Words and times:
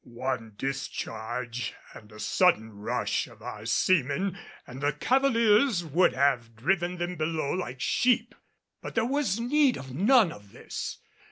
One 0.03 0.53
discharge 0.57 1.75
and 1.93 2.11
a 2.11 2.19
sudden 2.19 2.73
rush 2.73 3.27
of 3.27 3.43
our 3.43 3.67
seamen 3.67 4.35
and 4.65 4.81
cavaliers 4.99 5.85
would 5.85 6.13
have 6.13 6.55
driven 6.55 6.97
them 6.97 7.17
below 7.17 7.51
like 7.51 7.79
sheep. 7.81 8.33
But 8.81 8.95
there 8.95 9.05
was 9.05 9.39
need 9.39 9.77
of 9.77 9.93
none 9.93 10.31
of 10.31 10.53
this. 10.53 10.97